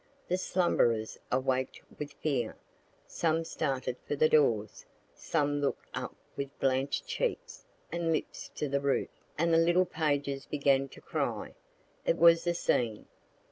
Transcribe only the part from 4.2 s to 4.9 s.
doors,